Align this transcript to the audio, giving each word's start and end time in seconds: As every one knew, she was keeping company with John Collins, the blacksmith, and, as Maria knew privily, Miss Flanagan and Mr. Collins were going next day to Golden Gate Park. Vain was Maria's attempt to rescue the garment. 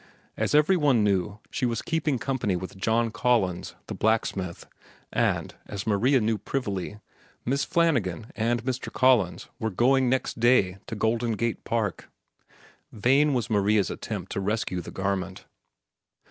As 0.35 0.55
every 0.55 0.77
one 0.77 1.03
knew, 1.03 1.37
she 1.51 1.67
was 1.67 1.83
keeping 1.83 2.17
company 2.17 2.55
with 2.55 2.75
John 2.75 3.11
Collins, 3.11 3.75
the 3.85 3.93
blacksmith, 3.93 4.65
and, 5.13 5.53
as 5.67 5.85
Maria 5.85 6.19
knew 6.19 6.39
privily, 6.39 6.97
Miss 7.45 7.63
Flanagan 7.63 8.31
and 8.35 8.63
Mr. 8.65 8.91
Collins 8.91 9.47
were 9.59 9.69
going 9.69 10.09
next 10.09 10.39
day 10.39 10.79
to 10.87 10.95
Golden 10.95 11.33
Gate 11.33 11.63
Park. 11.65 12.09
Vain 12.91 13.35
was 13.35 13.47
Maria's 13.47 13.91
attempt 13.91 14.31
to 14.31 14.39
rescue 14.41 14.81
the 14.81 14.89
garment. 14.89 15.45